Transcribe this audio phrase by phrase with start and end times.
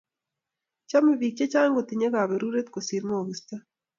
[0.89, 3.55] Chomei bik chechang kotinyei kaberuret kosir ngokisto